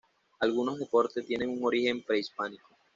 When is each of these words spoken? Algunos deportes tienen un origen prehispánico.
Algunos 0.39 0.79
deportes 0.79 1.27
tienen 1.27 1.51
un 1.51 1.63
origen 1.63 2.01
prehispánico. 2.03 2.75